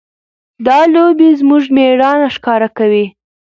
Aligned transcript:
دا 0.65 0.79
لوبې 0.93 1.29
زموږ 1.39 1.63
مېړانه 1.75 2.27
ښکاره 2.35 2.69
کوي. 2.77 3.05